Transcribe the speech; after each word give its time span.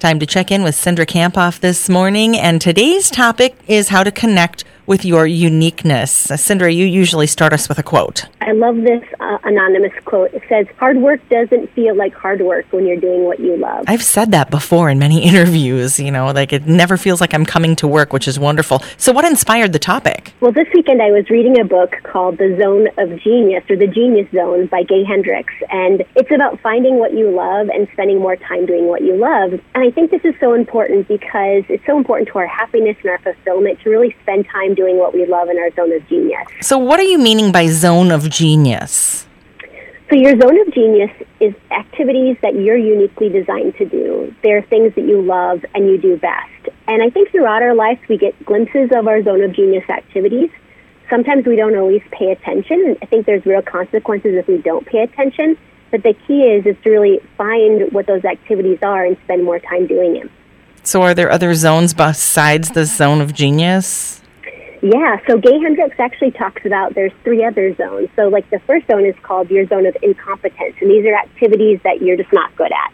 Time 0.00 0.18
to 0.18 0.24
check 0.24 0.50
in 0.50 0.62
with 0.62 0.76
Cindra 0.76 1.04
Kamphoff 1.04 1.60
this 1.60 1.90
morning, 1.90 2.34
and 2.34 2.58
today's 2.58 3.10
topic 3.10 3.54
is 3.68 3.90
how 3.90 4.02
to 4.02 4.10
connect 4.10 4.64
with 4.90 5.04
your 5.04 5.24
uniqueness. 5.24 6.26
Cindra, 6.26 6.74
you 6.74 6.84
usually 6.84 7.28
start 7.28 7.52
us 7.52 7.68
with 7.68 7.78
a 7.78 7.82
quote. 7.82 8.24
I 8.40 8.50
love 8.50 8.74
this 8.74 9.04
uh, 9.20 9.38
anonymous 9.44 9.92
quote. 10.04 10.34
It 10.34 10.42
says, 10.48 10.66
Hard 10.78 10.96
work 10.96 11.20
doesn't 11.28 11.70
feel 11.74 11.94
like 11.94 12.12
hard 12.12 12.40
work 12.40 12.66
when 12.72 12.86
you're 12.86 12.96
doing 12.96 13.22
what 13.22 13.38
you 13.38 13.56
love. 13.56 13.84
I've 13.86 14.02
said 14.02 14.32
that 14.32 14.50
before 14.50 14.90
in 14.90 14.98
many 14.98 15.22
interviews, 15.30 16.00
you 16.00 16.10
know, 16.10 16.32
like 16.32 16.52
it 16.52 16.66
never 16.66 16.96
feels 16.96 17.20
like 17.20 17.32
I'm 17.32 17.46
coming 17.46 17.76
to 17.76 17.86
work, 17.86 18.12
which 18.12 18.26
is 18.26 18.36
wonderful. 18.36 18.82
So, 18.96 19.12
what 19.12 19.24
inspired 19.24 19.72
the 19.72 19.78
topic? 19.78 20.32
Well, 20.40 20.50
this 20.50 20.66
weekend 20.74 21.00
I 21.00 21.12
was 21.12 21.30
reading 21.30 21.60
a 21.60 21.64
book 21.64 21.94
called 22.02 22.38
The 22.38 22.58
Zone 22.60 22.88
of 22.98 23.16
Genius 23.20 23.62
or 23.70 23.76
The 23.76 23.86
Genius 23.86 24.28
Zone 24.32 24.66
by 24.66 24.82
Gay 24.82 25.04
Hendricks. 25.04 25.54
And 25.70 26.04
it's 26.16 26.32
about 26.32 26.58
finding 26.60 26.98
what 26.98 27.12
you 27.12 27.30
love 27.30 27.68
and 27.68 27.86
spending 27.92 28.18
more 28.18 28.34
time 28.34 28.66
doing 28.66 28.88
what 28.88 29.02
you 29.02 29.14
love. 29.14 29.52
And 29.52 29.84
I 29.84 29.89
think 29.90 30.10
this 30.10 30.24
is 30.24 30.34
so 30.40 30.54
important 30.54 31.08
because 31.08 31.64
it's 31.68 31.84
so 31.86 31.96
important 31.96 32.28
to 32.28 32.38
our 32.38 32.46
happiness 32.46 32.96
and 33.02 33.10
our 33.10 33.18
fulfillment 33.18 33.80
to 33.80 33.90
really 33.90 34.14
spend 34.22 34.46
time 34.48 34.74
doing 34.74 34.98
what 34.98 35.14
we 35.14 35.26
love 35.26 35.48
in 35.48 35.58
our 35.58 35.70
zone 35.72 35.92
of 35.92 36.06
genius. 36.08 36.46
So, 36.60 36.78
what 36.78 37.00
are 37.00 37.04
you 37.04 37.18
meaning 37.18 37.52
by 37.52 37.66
zone 37.66 38.10
of 38.10 38.28
genius? 38.28 39.26
So, 40.10 40.16
your 40.16 40.38
zone 40.40 40.60
of 40.60 40.74
genius 40.74 41.10
is 41.38 41.54
activities 41.70 42.36
that 42.42 42.54
you're 42.54 42.76
uniquely 42.76 43.28
designed 43.28 43.76
to 43.76 43.84
do. 43.84 44.34
They're 44.42 44.62
things 44.62 44.94
that 44.96 45.04
you 45.04 45.22
love 45.22 45.64
and 45.74 45.86
you 45.88 45.98
do 45.98 46.16
best. 46.16 46.68
And 46.88 47.02
I 47.02 47.10
think 47.10 47.30
throughout 47.30 47.62
our 47.62 47.74
lives, 47.74 48.00
we 48.08 48.18
get 48.18 48.44
glimpses 48.44 48.90
of 48.92 49.06
our 49.06 49.22
zone 49.22 49.42
of 49.42 49.52
genius 49.52 49.88
activities. 49.88 50.50
Sometimes 51.08 51.46
we 51.46 51.56
don't 51.56 51.76
always 51.76 52.02
pay 52.10 52.32
attention. 52.32 52.84
And 52.84 52.96
I 53.02 53.06
think 53.06 53.26
there's 53.26 53.46
real 53.46 53.62
consequences 53.62 54.34
if 54.34 54.48
we 54.48 54.58
don't 54.58 54.84
pay 54.84 55.02
attention. 55.02 55.56
But 55.90 56.02
the 56.02 56.14
key 56.26 56.42
is 56.42 56.66
is 56.66 56.76
to 56.84 56.90
really 56.90 57.20
find 57.36 57.92
what 57.92 58.06
those 58.06 58.24
activities 58.24 58.78
are 58.82 59.04
and 59.04 59.16
spend 59.24 59.44
more 59.44 59.58
time 59.58 59.86
doing 59.86 60.14
them. 60.14 60.30
So, 60.82 61.02
are 61.02 61.14
there 61.14 61.30
other 61.30 61.54
zones 61.54 61.92
besides 61.94 62.70
the 62.70 62.86
zone 62.86 63.20
of 63.20 63.34
genius? 63.34 64.20
Yeah, 64.82 65.18
so 65.26 65.36
Gay 65.36 65.58
Hendricks 65.58 66.00
actually 66.00 66.30
talks 66.30 66.64
about 66.64 66.94
there's 66.94 67.12
three 67.22 67.44
other 67.44 67.74
zones. 67.74 68.08
So, 68.16 68.28
like 68.28 68.48
the 68.48 68.60
first 68.60 68.86
zone 68.86 69.04
is 69.04 69.14
called 69.22 69.50
your 69.50 69.66
zone 69.66 69.84
of 69.84 69.94
incompetence, 70.02 70.76
and 70.80 70.90
these 70.90 71.04
are 71.04 71.14
activities 71.14 71.80
that 71.84 72.00
you're 72.00 72.16
just 72.16 72.32
not 72.32 72.54
good 72.56 72.72
at. 72.72 72.92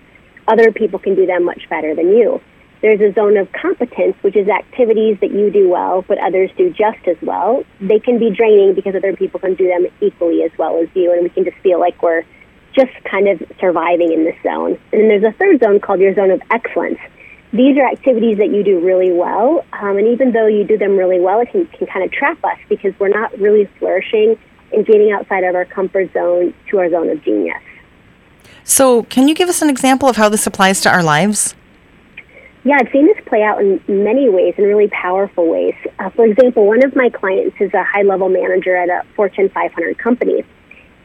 Other 0.48 0.72
people 0.72 0.98
can 0.98 1.14
do 1.14 1.26
them 1.26 1.44
much 1.44 1.68
better 1.68 1.94
than 1.94 2.08
you. 2.08 2.40
There's 2.82 3.00
a 3.00 3.12
zone 3.14 3.36
of 3.36 3.50
competence, 3.52 4.16
which 4.22 4.36
is 4.36 4.48
activities 4.48 5.18
that 5.20 5.30
you 5.30 5.50
do 5.50 5.68
well, 5.68 6.04
but 6.06 6.18
others 6.18 6.50
do 6.56 6.70
just 6.70 7.06
as 7.06 7.16
well. 7.22 7.64
They 7.80 7.98
can 7.98 8.18
be 8.18 8.30
draining 8.30 8.74
because 8.74 8.94
other 8.94 9.14
people 9.14 9.40
can 9.40 9.54
do 9.54 9.66
them 9.68 9.86
equally 10.00 10.42
as 10.42 10.50
well 10.58 10.78
as 10.82 10.88
you, 10.94 11.12
and 11.12 11.22
we 11.22 11.30
can 11.30 11.44
just 11.44 11.56
feel 11.58 11.80
like 11.80 12.02
we're 12.02 12.24
just 12.76 12.92
kind 13.10 13.28
of 13.28 13.42
surviving 13.58 14.12
in 14.12 14.24
this 14.24 14.36
zone. 14.42 14.78
And 14.92 15.02
then 15.02 15.08
there's 15.08 15.24
a 15.24 15.36
third 15.38 15.60
zone 15.60 15.80
called 15.80 16.00
your 16.00 16.14
zone 16.14 16.30
of 16.30 16.42
excellence 16.50 16.98
these 17.52 17.76
are 17.78 17.88
activities 17.88 18.38
that 18.38 18.50
you 18.50 18.62
do 18.62 18.80
really 18.80 19.12
well. 19.12 19.64
Um, 19.72 19.98
and 19.98 20.06
even 20.08 20.32
though 20.32 20.46
you 20.46 20.64
do 20.64 20.76
them 20.76 20.96
really 20.96 21.20
well, 21.20 21.40
it 21.40 21.50
can, 21.50 21.66
can 21.66 21.86
kind 21.86 22.04
of 22.04 22.12
trap 22.12 22.42
us 22.44 22.58
because 22.68 22.92
we're 22.98 23.08
not 23.08 23.36
really 23.38 23.66
flourishing 23.78 24.38
and 24.72 24.84
getting 24.84 25.12
outside 25.12 25.44
of 25.44 25.54
our 25.54 25.64
comfort 25.64 26.12
zone 26.12 26.52
to 26.70 26.78
our 26.78 26.90
zone 26.90 27.08
of 27.08 27.22
genius. 27.22 27.62
So, 28.64 29.04
can 29.04 29.28
you 29.28 29.34
give 29.34 29.48
us 29.48 29.62
an 29.62 29.70
example 29.70 30.08
of 30.08 30.16
how 30.16 30.28
this 30.28 30.46
applies 30.46 30.80
to 30.82 30.90
our 30.90 31.02
lives? 31.02 31.54
Yeah, 32.64 32.78
I've 32.80 32.90
seen 32.90 33.06
this 33.06 33.16
play 33.26 33.44
out 33.44 33.60
in 33.60 33.80
many 33.86 34.28
ways, 34.28 34.54
in 34.58 34.64
really 34.64 34.88
powerful 34.88 35.48
ways. 35.48 35.74
Uh, 36.00 36.10
for 36.10 36.24
example, 36.24 36.66
one 36.66 36.84
of 36.84 36.96
my 36.96 37.08
clients 37.10 37.56
is 37.60 37.72
a 37.74 37.84
high 37.84 38.02
level 38.02 38.28
manager 38.28 38.74
at 38.74 38.88
a 38.88 39.06
Fortune 39.14 39.48
500 39.50 39.98
company. 39.98 40.44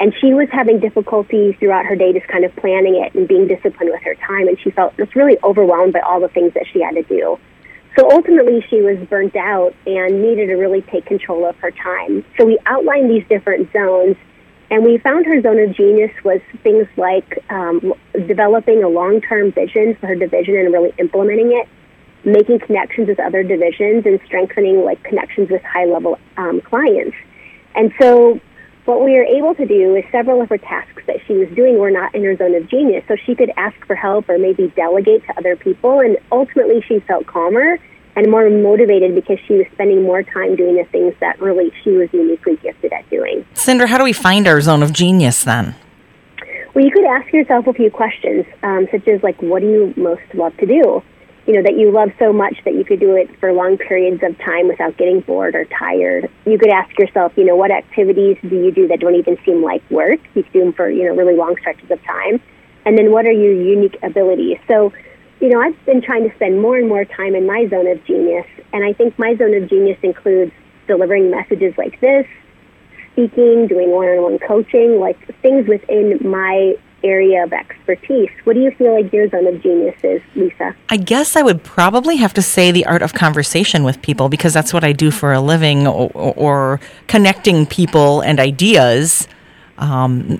And 0.01 0.15
she 0.19 0.33
was 0.33 0.47
having 0.51 0.79
difficulty 0.79 1.53
throughout 1.59 1.85
her 1.85 1.95
day 1.95 2.11
just 2.11 2.27
kind 2.27 2.43
of 2.43 2.55
planning 2.55 2.95
it 2.95 3.13
and 3.13 3.27
being 3.27 3.47
disciplined 3.47 3.91
with 3.91 4.01
her 4.01 4.15
time. 4.15 4.47
And 4.47 4.59
she 4.59 4.71
felt 4.71 4.97
just 4.97 5.15
really 5.15 5.37
overwhelmed 5.43 5.93
by 5.93 5.99
all 5.99 6.19
the 6.19 6.27
things 6.27 6.55
that 6.55 6.65
she 6.73 6.81
had 6.81 6.95
to 6.95 7.03
do. 7.03 7.37
So 7.95 8.09
ultimately, 8.09 8.65
she 8.67 8.81
was 8.81 8.97
burnt 9.09 9.35
out 9.35 9.75
and 9.85 10.23
needed 10.23 10.47
to 10.47 10.55
really 10.55 10.81
take 10.81 11.05
control 11.05 11.45
of 11.45 11.55
her 11.57 11.69
time. 11.69 12.25
So 12.35 12.45
we 12.45 12.57
outlined 12.65 13.11
these 13.11 13.23
different 13.29 13.71
zones, 13.73 14.15
and 14.71 14.83
we 14.83 14.97
found 14.97 15.27
her 15.27 15.39
zone 15.39 15.59
of 15.59 15.75
genius 15.75 16.11
was 16.23 16.41
things 16.63 16.87
like 16.97 17.37
um, 17.51 17.93
developing 18.25 18.83
a 18.83 18.87
long 18.89 19.21
term 19.21 19.51
vision 19.51 19.95
for 19.99 20.07
her 20.07 20.15
division 20.15 20.55
and 20.55 20.73
really 20.73 20.95
implementing 20.97 21.51
it, 21.51 21.69
making 22.25 22.57
connections 22.57 23.07
with 23.07 23.19
other 23.19 23.43
divisions, 23.43 24.07
and 24.07 24.19
strengthening 24.25 24.83
like 24.83 25.03
connections 25.03 25.51
with 25.51 25.61
high 25.61 25.85
level 25.85 26.17
um, 26.37 26.59
clients. 26.61 27.15
And 27.75 27.93
so 27.99 28.39
what 28.85 29.03
we 29.03 29.11
were 29.13 29.23
able 29.23 29.53
to 29.55 29.65
do 29.65 29.95
is 29.95 30.03
several 30.11 30.41
of 30.41 30.49
her 30.49 30.57
tasks 30.57 31.03
that 31.07 31.17
she 31.27 31.33
was 31.33 31.49
doing 31.49 31.77
were 31.77 31.91
not 31.91 32.13
in 32.15 32.23
her 32.23 32.35
zone 32.35 32.55
of 32.55 32.67
genius. 32.67 33.03
So 33.07 33.15
she 33.15 33.35
could 33.35 33.51
ask 33.57 33.75
for 33.85 33.95
help 33.95 34.29
or 34.29 34.37
maybe 34.37 34.69
delegate 34.75 35.25
to 35.27 35.37
other 35.37 35.55
people. 35.55 35.99
And 35.99 36.17
ultimately, 36.31 36.81
she 36.87 36.99
felt 36.99 37.27
calmer 37.27 37.77
and 38.15 38.29
more 38.29 38.49
motivated 38.49 39.15
because 39.15 39.39
she 39.47 39.53
was 39.53 39.65
spending 39.73 40.03
more 40.03 40.23
time 40.23 40.55
doing 40.55 40.75
the 40.75 40.83
things 40.85 41.13
that 41.19 41.39
really 41.39 41.71
she 41.83 41.91
was 41.91 42.09
uniquely 42.11 42.57
gifted 42.57 42.91
at 42.91 43.09
doing. 43.09 43.45
Cindra, 43.53 43.87
how 43.87 43.97
do 43.97 44.03
we 44.03 44.13
find 44.13 44.47
our 44.47 44.59
zone 44.59 44.83
of 44.83 44.91
genius 44.91 45.43
then? 45.43 45.75
Well, 46.73 46.85
you 46.85 46.91
could 46.91 47.05
ask 47.05 47.31
yourself 47.33 47.67
a 47.67 47.73
few 47.73 47.91
questions, 47.91 48.45
um, 48.63 48.87
such 48.91 49.07
as 49.07 49.21
like, 49.23 49.41
what 49.41 49.61
do 49.61 49.67
you 49.67 49.93
most 49.97 50.21
love 50.33 50.55
to 50.57 50.65
do? 50.65 51.03
You 51.51 51.57
know, 51.57 51.63
that 51.63 51.77
you 51.77 51.91
love 51.91 52.11
so 52.17 52.31
much 52.31 52.55
that 52.63 52.75
you 52.75 52.85
could 52.85 53.01
do 53.01 53.13
it 53.17 53.27
for 53.41 53.51
long 53.51 53.77
periods 53.77 54.23
of 54.23 54.37
time 54.39 54.69
without 54.69 54.95
getting 54.95 55.19
bored 55.19 55.53
or 55.53 55.65
tired. 55.65 56.31
You 56.45 56.57
could 56.57 56.69
ask 56.69 56.97
yourself, 56.97 57.33
you 57.35 57.43
know, 57.43 57.57
what 57.57 57.71
activities 57.71 58.37
do 58.41 58.55
you 58.55 58.71
do 58.71 58.87
that 58.87 59.01
don't 59.01 59.15
even 59.15 59.37
seem 59.43 59.61
like 59.61 59.83
work? 59.91 60.21
You 60.33 60.43
could 60.43 60.53
do 60.53 60.59
them 60.61 60.71
for, 60.71 60.89
you 60.89 61.03
know, 61.03 61.13
really 61.13 61.35
long 61.35 61.57
stretches 61.59 61.91
of 61.91 62.01
time. 62.05 62.41
And 62.85 62.97
then 62.97 63.11
what 63.11 63.25
are 63.25 63.33
your 63.33 63.51
unique 63.51 63.97
abilities? 64.01 64.59
So, 64.65 64.93
you 65.41 65.49
know, 65.49 65.59
I've 65.59 65.75
been 65.85 66.01
trying 66.01 66.23
to 66.23 66.33
spend 66.35 66.61
more 66.61 66.77
and 66.77 66.87
more 66.87 67.03
time 67.03 67.35
in 67.35 67.45
my 67.45 67.67
zone 67.67 67.87
of 67.87 68.01
genius. 68.05 68.47
And 68.71 68.85
I 68.85 68.93
think 68.93 69.19
my 69.19 69.35
zone 69.35 69.53
of 69.53 69.69
genius 69.69 69.97
includes 70.03 70.53
delivering 70.87 71.31
messages 71.31 71.73
like 71.77 71.99
this, 71.99 72.25
speaking, 73.11 73.67
doing 73.67 73.91
one 73.91 74.07
on 74.07 74.21
one 74.21 74.39
coaching, 74.39 75.01
like 75.01 75.19
things 75.41 75.67
within 75.67 76.17
my 76.23 76.75
area 77.03 77.43
of 77.43 77.53
expertise. 77.53 78.29
What 78.43 78.53
do 78.53 78.61
you 78.61 78.71
feel 78.71 78.93
like 78.93 79.11
your 79.11 79.29
zone 79.29 79.47
of 79.47 79.61
genius 79.61 79.95
is, 80.03 80.21
Lisa? 80.35 80.75
I 80.89 80.97
guess 80.97 81.35
I 81.35 81.41
would 81.41 81.63
probably 81.63 82.17
have 82.17 82.33
to 82.35 82.41
say 82.41 82.71
the 82.71 82.85
art 82.85 83.01
of 83.01 83.13
conversation 83.13 83.83
with 83.83 84.01
people 84.01 84.29
because 84.29 84.53
that's 84.53 84.73
what 84.73 84.83
I 84.83 84.91
do 84.91 85.11
for 85.11 85.33
a 85.33 85.41
living 85.41 85.87
or, 85.87 86.11
or 86.13 86.79
connecting 87.07 87.65
people 87.65 88.21
and 88.21 88.39
ideas. 88.39 89.27
Um, 89.77 90.39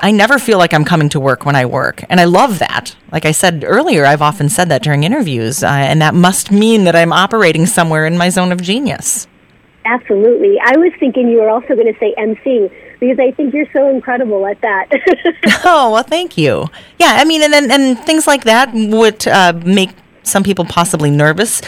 I 0.00 0.10
never 0.10 0.38
feel 0.38 0.58
like 0.58 0.74
I'm 0.74 0.84
coming 0.84 1.08
to 1.10 1.20
work 1.20 1.46
when 1.46 1.56
I 1.56 1.64
work. 1.64 2.04
And 2.10 2.20
I 2.20 2.24
love 2.24 2.58
that. 2.58 2.94
Like 3.10 3.24
I 3.24 3.32
said 3.32 3.64
earlier, 3.66 4.04
I've 4.04 4.22
often 4.22 4.48
said 4.48 4.68
that 4.68 4.82
during 4.82 5.04
interviews. 5.04 5.62
Uh, 5.62 5.68
and 5.68 6.02
that 6.02 6.14
must 6.14 6.50
mean 6.50 6.84
that 6.84 6.94
I'm 6.94 7.12
operating 7.12 7.66
somewhere 7.66 8.06
in 8.06 8.18
my 8.18 8.28
zone 8.28 8.52
of 8.52 8.60
genius. 8.60 9.26
Absolutely. 9.84 10.58
I 10.64 10.76
was 10.78 10.92
thinking 10.98 11.28
you 11.28 11.38
were 11.38 11.50
also 11.50 11.74
going 11.74 11.92
to 11.92 11.98
say 11.98 12.14
MC 12.16 12.70
because 13.00 13.18
I 13.18 13.32
think 13.32 13.52
you're 13.52 13.70
so 13.72 13.90
incredible 13.90 14.46
at 14.46 14.60
that. 14.62 14.88
oh 15.64 15.92
well, 15.92 16.02
thank 16.02 16.38
you. 16.38 16.66
Yeah, 16.98 17.16
I 17.18 17.24
mean, 17.24 17.42
and 17.42 17.54
and, 17.54 17.70
and 17.70 17.98
things 17.98 18.26
like 18.26 18.44
that 18.44 18.70
would 18.72 19.26
uh, 19.26 19.52
make 19.64 19.90
some 20.22 20.42
people 20.42 20.64
possibly 20.64 21.10
nervous. 21.10 21.60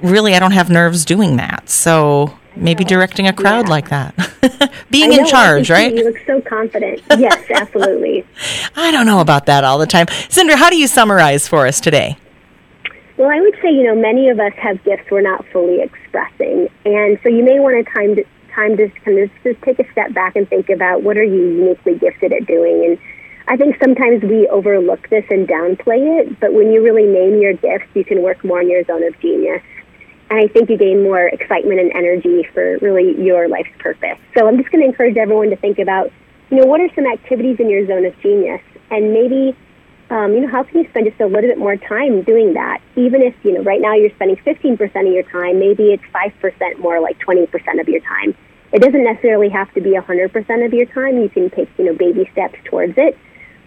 Really, 0.00 0.34
I 0.34 0.38
don't 0.38 0.52
have 0.52 0.70
nerves 0.70 1.04
doing 1.04 1.36
that, 1.36 1.68
so 1.68 2.38
maybe 2.54 2.84
directing 2.84 3.26
a 3.26 3.32
crowd 3.32 3.66
yeah. 3.66 3.70
like 3.70 3.88
that, 3.88 4.74
being 4.90 5.10
know, 5.10 5.18
in 5.18 5.26
charge, 5.26 5.70
right? 5.70 5.92
You 5.92 6.04
look 6.04 6.18
so 6.26 6.40
confident. 6.42 7.02
Yes, 7.18 7.50
absolutely. 7.50 8.24
I 8.76 8.90
don't 8.90 9.06
know 9.06 9.20
about 9.20 9.46
that 9.46 9.64
all 9.64 9.78
the 9.78 9.86
time. 9.86 10.06
Cindra, 10.06 10.54
how 10.54 10.70
do 10.70 10.76
you 10.76 10.86
summarize 10.86 11.48
for 11.48 11.66
us 11.66 11.80
today? 11.80 12.16
Well, 13.16 13.30
I 13.30 13.40
would 13.40 13.54
say, 13.62 13.70
you 13.70 13.82
know, 13.82 13.94
many 13.94 14.28
of 14.28 14.38
us 14.38 14.52
have 14.56 14.82
gifts 14.84 15.10
we're 15.10 15.22
not 15.22 15.46
fully 15.48 15.80
expressing. 15.80 16.68
And 16.84 17.18
so 17.22 17.30
you 17.30 17.42
may 17.42 17.58
want 17.58 17.84
to 17.84 17.90
time 17.90 18.14
to, 18.16 18.24
time 18.54 18.76
to 18.76 18.88
kind 19.04 19.18
of 19.18 19.30
just 19.42 19.62
take 19.62 19.78
a 19.78 19.90
step 19.90 20.12
back 20.12 20.36
and 20.36 20.46
think 20.48 20.68
about 20.68 21.02
what 21.02 21.16
are 21.16 21.24
you 21.24 21.48
uniquely 21.48 21.98
gifted 21.98 22.32
at 22.32 22.46
doing. 22.46 22.84
And 22.84 22.98
I 23.48 23.56
think 23.56 23.76
sometimes 23.82 24.22
we 24.22 24.46
overlook 24.48 25.08
this 25.08 25.24
and 25.30 25.48
downplay 25.48 26.20
it, 26.20 26.40
but 26.40 26.52
when 26.52 26.72
you 26.72 26.82
really 26.82 27.06
name 27.06 27.40
your 27.40 27.54
gifts, 27.54 27.88
you 27.94 28.04
can 28.04 28.22
work 28.22 28.44
more 28.44 28.60
in 28.60 28.68
your 28.68 28.84
zone 28.84 29.02
of 29.04 29.18
genius. 29.20 29.62
And 30.28 30.40
I 30.40 30.48
think 30.48 30.68
you 30.68 30.76
gain 30.76 31.02
more 31.02 31.28
excitement 31.28 31.80
and 31.80 31.92
energy 31.92 32.42
for 32.52 32.76
really 32.78 33.16
your 33.22 33.48
life's 33.48 33.70
purpose. 33.78 34.18
So 34.36 34.46
I'm 34.46 34.58
just 34.58 34.70
going 34.70 34.82
to 34.82 34.88
encourage 34.88 35.16
everyone 35.16 35.50
to 35.50 35.56
think 35.56 35.78
about, 35.78 36.12
you 36.50 36.58
know, 36.58 36.66
what 36.66 36.80
are 36.80 36.88
some 36.94 37.06
activities 37.06 37.60
in 37.60 37.70
your 37.70 37.86
zone 37.86 38.04
of 38.04 38.20
genius? 38.20 38.60
And 38.90 39.12
maybe 39.12 39.56
um, 40.10 40.34
you 40.34 40.40
know, 40.40 40.48
how 40.48 40.62
can 40.62 40.78
you 40.78 40.88
spend 40.90 41.06
just 41.06 41.20
a 41.20 41.26
little 41.26 41.50
bit 41.50 41.58
more 41.58 41.76
time 41.76 42.22
doing 42.22 42.54
that? 42.54 42.80
Even 42.94 43.22
if, 43.22 43.34
you 43.42 43.52
know, 43.52 43.62
right 43.62 43.80
now 43.80 43.94
you're 43.94 44.14
spending 44.14 44.36
15% 44.36 44.80
of 44.80 45.12
your 45.12 45.24
time, 45.24 45.58
maybe 45.58 45.92
it's 45.92 46.04
5% 46.14 46.78
more, 46.78 47.00
like 47.00 47.18
20% 47.18 47.80
of 47.80 47.88
your 47.88 48.00
time. 48.00 48.34
It 48.72 48.82
doesn't 48.82 49.04
necessarily 49.04 49.48
have 49.48 49.72
to 49.74 49.80
be 49.80 49.90
100% 49.90 50.64
of 50.64 50.72
your 50.72 50.86
time. 50.86 51.18
You 51.18 51.28
can 51.28 51.50
take, 51.50 51.68
you 51.78 51.84
know, 51.86 51.94
baby 51.94 52.28
steps 52.32 52.58
towards 52.64 52.94
it. 52.96 53.18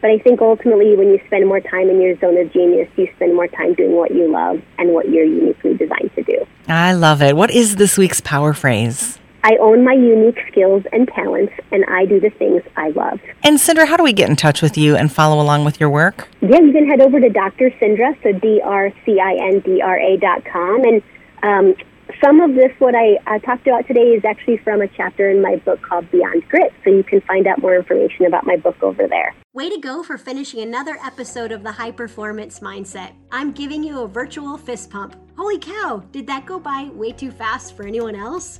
But 0.01 0.11
I 0.11 0.19
think 0.19 0.39
ultimately, 0.39 0.95
when 0.95 1.09
you 1.09 1.19
spend 1.27 1.45
more 1.45 1.59
time 1.59 1.89
in 1.89 1.99
your 1.99 2.17
zone 2.19 2.37
of 2.37 2.53
genius, 2.53 2.87
you 2.95 3.09
spend 3.15 3.35
more 3.35 3.47
time 3.47 3.73
doing 3.73 3.97
what 3.97 4.11
you 4.11 4.31
love 4.31 4.61
and 4.77 4.93
what 4.93 5.09
you're 5.09 5.25
uniquely 5.25 5.73
designed 5.75 6.11
to 6.15 6.23
do. 6.23 6.45
I 6.69 6.93
love 6.93 7.21
it. 7.21 7.35
What 7.35 7.51
is 7.51 7.75
this 7.75 7.97
week's 7.97 8.21
power 8.21 8.53
phrase? 8.53 9.18
I 9.43 9.57
own 9.61 9.83
my 9.83 9.93
unique 9.93 10.39
skills 10.51 10.83
and 10.91 11.07
talents, 11.07 11.53
and 11.71 11.85
I 11.85 12.05
do 12.05 12.19
the 12.19 12.29
things 12.29 12.61
I 12.75 12.89
love. 12.89 13.19
And 13.43 13.57
Cindra, 13.57 13.87
how 13.87 13.97
do 13.97 14.03
we 14.03 14.13
get 14.13 14.29
in 14.29 14.35
touch 14.35 14.61
with 14.61 14.77
you 14.77 14.95
and 14.95 15.11
follow 15.11 15.41
along 15.41 15.65
with 15.65 15.79
your 15.79 15.89
work? 15.89 16.27
Yeah, 16.41 16.59
you 16.59 16.71
can 16.71 16.87
head 16.87 17.01
over 17.01 17.19
to 17.19 17.29
Dr. 17.29 17.69
Cindra, 17.81 18.21
so 18.23 18.33
D 18.33 18.61
R 18.63 18.91
C 19.05 19.19
I 19.19 19.35
N 19.35 19.59
D 19.61 19.81
R 19.81 19.97
A 19.97 20.17
dot 20.17 20.43
com. 20.45 20.83
And 20.83 21.01
um, 21.43 21.75
some 22.23 22.41
of 22.41 22.55
this, 22.55 22.71
what 22.79 22.95
I 22.95 23.17
uh, 23.27 23.39
talked 23.39 23.67
about 23.67 23.87
today, 23.87 24.13
is 24.13 24.25
actually 24.25 24.57
from 24.57 24.81
a 24.81 24.87
chapter 24.87 25.29
in 25.29 25.41
my 25.41 25.55
book 25.57 25.81
called 25.81 26.09
Beyond 26.11 26.47
Grit. 26.49 26.73
So 26.83 26.89
you 26.89 27.03
can 27.03 27.21
find 27.21 27.47
out 27.47 27.61
more 27.61 27.75
information 27.75 28.25
about 28.25 28.45
my 28.45 28.57
book 28.57 28.81
over 28.81 29.07
there. 29.07 29.33
Way 29.53 29.69
to 29.69 29.79
go 29.79 30.03
for 30.03 30.17
finishing 30.17 30.61
another 30.61 30.97
episode 31.03 31.51
of 31.51 31.63
the 31.63 31.71
High 31.71 31.91
Performance 31.91 32.59
Mindset. 32.59 33.13
I'm 33.31 33.51
giving 33.51 33.83
you 33.83 34.01
a 34.01 34.07
virtual 34.07 34.57
fist 34.57 34.89
pump. 34.89 35.15
Holy 35.37 35.59
cow, 35.59 36.03
did 36.11 36.27
that 36.27 36.45
go 36.45 36.59
by 36.59 36.89
way 36.93 37.11
too 37.11 37.31
fast 37.31 37.77
for 37.77 37.87
anyone 37.87 38.15
else? 38.15 38.59